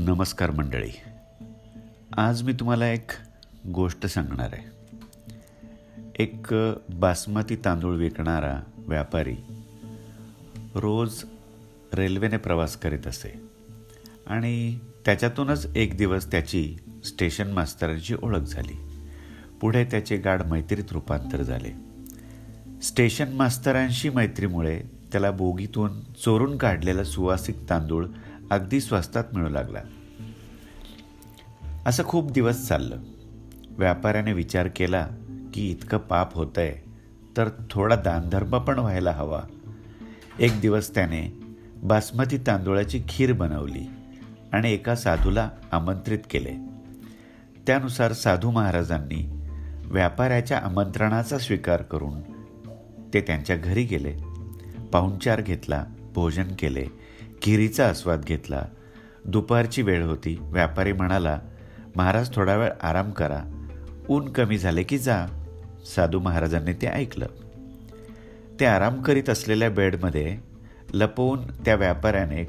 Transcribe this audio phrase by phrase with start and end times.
[0.00, 0.90] नमस्कार मंडळी.
[2.16, 3.10] आज मी तुम्हाला एक
[3.74, 4.62] गोष्ट सांगणार आहे.
[6.18, 6.46] एक
[6.94, 9.36] बासमती तांदूळ विकणारा व्यापारी
[10.74, 11.24] रोज
[11.94, 13.42] रेल्वेने प्रवास करीत असे
[14.26, 18.76] आणि त्याच्यातूनच एक दिवस त्याची स्टेशन मास्तरांची ओळख झाली.
[19.60, 21.70] पुढे त्याचे गाढ मैत्रीत रूपांतर झाले.
[22.82, 28.06] स्टेशन मास्तरांशी मैत्रीमुळे त्याला बोगीतून चोरून काढलेला सुवासिक तांदूळ
[28.50, 29.78] अगदी स्वस्तात मिळू लागला.
[31.86, 32.96] असं खूप दिवस चाललं.
[33.70, 35.08] व्यापाऱ्याने विचार केला
[35.54, 36.76] की इतकं पाप होतंय
[37.36, 39.42] तर थोडा दानधर्म पण व्हायला हवा.
[40.38, 41.40] एक दिवस त्याने
[41.82, 43.86] बासमती तांदूळाची खीर बनवली
[44.52, 46.56] आणि एका साधूला आमंत्रित केले.
[47.66, 49.30] त्यानुसार साधू महाराजांनी
[49.84, 52.20] व्यापाऱ्याच्या आमंत्रणाचा स्वीकार करून
[53.14, 54.16] ते त्यांच्या घरी गेले.
[54.92, 56.86] पाहुणचार घेतला भोजन केले
[57.42, 58.62] खिरीचा आस्वाद घेतला.
[59.24, 60.36] दुपारची वेळ होती.
[60.40, 61.38] व्यापारी म्हणाला
[61.96, 63.66] महाराज थोडा वेळ आराम करा.
[64.08, 65.26] ऊन कमी झाले की जा.
[65.96, 67.26] साधू महाराजांनी ते ऐकलं.
[68.60, 70.38] ते आराम करीत असलेल्या बेडमध्ये
[70.94, 72.48] लपवून त्या व्यापाऱ्याने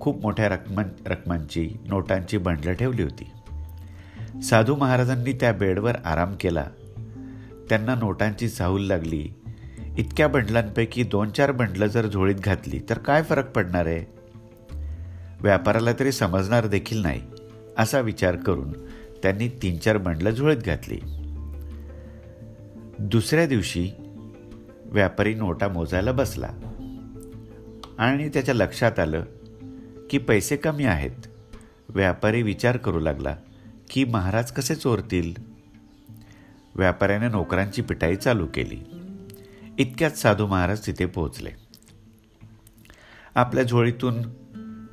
[0.00, 3.30] खूप मोठ्या रकमा रकमांची नोटांची बंडलं ठेवली होती.
[4.42, 6.66] साधू महाराजांनी त्या बेडवर आराम केला.
[7.68, 9.28] त्यांना नोटांची चाहूल लागली.
[9.98, 14.15] इतक्या बंडलांपैकी दोन चार बंडलं जर झोळीत घातली तर काय फरक पडणार आहे?
[15.46, 17.22] व्यापाराला तरी समजणार देखील नाही
[17.78, 18.72] असा विचार करून
[19.22, 21.00] त्यांनी तीन चार बंडलं झुळत घातली.
[22.98, 23.90] दुसऱ्या दिवशी
[24.84, 26.46] व्यापारी नोटा मोजायला बसला
[27.98, 29.24] आणि त्याच्या लक्षात आलं
[30.10, 31.26] की पैसे कमी आहेत.
[31.88, 33.36] व्यापारी विचार करू लागला
[33.90, 35.34] की महाराज कसे चोरतील?
[36.74, 38.80] व्यापाऱ्याने नोकरांची पिटाई चालू केली.
[39.78, 41.50] इतक्यात साधू महाराज तिथे पोहोचले.
[43.34, 44.14] आपल्या झोळीतून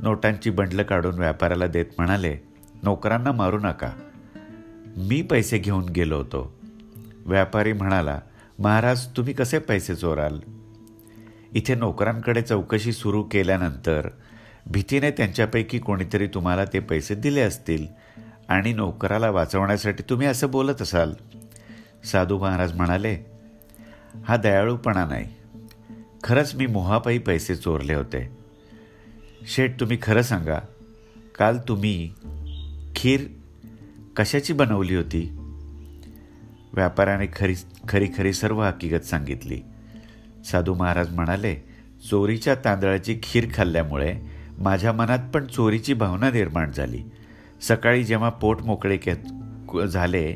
[0.03, 2.37] नोटांची बंडलं काढून व्यापाऱ्याला देत म्हणाले
[2.83, 3.91] नोकरांना मारू नका.
[4.97, 6.55] मी पैसे घेऊन गेलो होतो.
[7.25, 8.19] व्यापारी म्हणाला
[8.59, 10.39] महाराज तुम्ही कसे पैसे चोराल?
[11.53, 14.09] इथे नोकरांकडे चौकशी सुरू केल्यानंतर
[14.65, 17.87] भीतीने त्यांच्यापैकी कोणीतरी तुम्हाला ते पैसे दिले असतील
[18.49, 21.13] आणि नोकराला वाचवण्यासाठी तुम्ही असं बोलत असाल.
[22.11, 23.25] साधू महाराज म्हणाले
[24.25, 25.29] हा दयाळूपणा नाही.
[26.23, 28.42] खरंच मी मोहापायी पैसे चोरले होते.
[29.47, 30.59] शेठ तुम्ही खरं सांगा
[31.39, 32.13] काल तुम्ही
[32.95, 33.21] खीर
[34.15, 35.29] कशाची बनवली होती?
[36.73, 37.55] व्यापाऱ्याने खरी
[37.89, 39.61] खरी खरी सर्व हकीकत सांगितली.
[40.45, 41.55] साधू महाराज म्हणाले
[42.09, 44.13] चोरीच्या तांदळाची खीर खाल्ल्यामुळे
[44.57, 47.03] माझ्या मनात पण चोरीची भावना निर्माण झाली.
[47.61, 50.33] सकाळी जेव्हा पोट मोकळे के झाले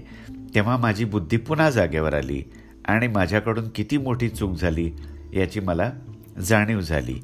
[0.55, 2.43] तेव्हा माझी बुद्धी पुन्हा जागेवर आली
[2.85, 4.91] आणि माझ्याकडून किती मोठी चूक झाली
[5.33, 5.91] याची मला
[6.39, 7.19] जाणीव झाली.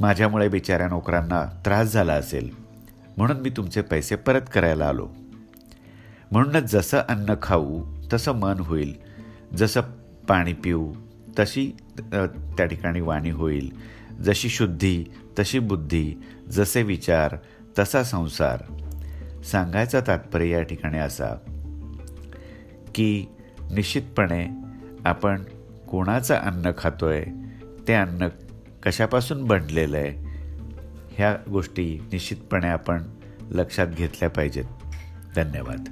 [0.00, 2.50] माझ्यामुळे बिचाऱ्या नोकरांना त्रास झाला असेल.
[3.16, 5.08] म्हणून मी तुमचे पैसे परत करायला आलो.
[6.32, 8.94] म्हणूनच जसं अन्न खाऊ तसं मन होईल.
[9.56, 9.80] जसं
[10.28, 10.92] पाणी पिऊ
[11.38, 11.72] तशी
[12.56, 13.72] त्या ठिकाणी वाणी होईल.
[14.10, 15.04] जशी शुद्धी
[15.38, 16.14] तशी बुद्धी
[16.48, 17.36] जसे विचार
[17.78, 18.62] तसा संसार.
[19.42, 21.34] सांगायचा तात्पर्य या ठिकाणी असा
[22.94, 23.26] की
[23.72, 24.48] निश्चितपणे
[25.04, 25.42] आपण
[25.88, 27.24] कोणाचं अन्न खातोय
[27.88, 28.28] ते अन्न
[28.86, 30.26] कशापासून बनलेलं आहे?
[31.10, 33.02] ह्या गोष्टी निश्चितपणे आपण
[33.50, 34.64] लक्षात घेतल्या पाहिजेत.
[35.36, 35.88] धन्यवाद.